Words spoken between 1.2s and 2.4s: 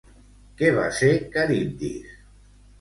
Caribdis?